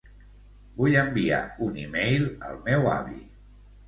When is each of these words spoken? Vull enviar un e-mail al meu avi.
Vull 0.77 0.95
enviar 1.01 1.41
un 1.65 1.77
e-mail 1.83 2.25
al 2.47 2.57
meu 2.71 2.89
avi. 2.95 3.21